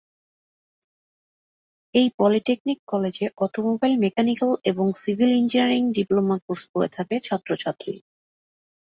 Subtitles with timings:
[1.95, 7.93] এই পলিটেকনিক কলেজে automobile, mechanical এবং সিভিল ইঞ্জিনিয়ারিং ডিপ্লোমা কোর্স করে থাকে ছাত্র ছাত্রী।